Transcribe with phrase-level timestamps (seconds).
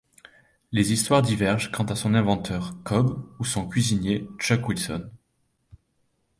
[0.71, 5.11] Les histoires divergent quant à son inventeur, Cobb ou son cuisinier, Chuck Wilson.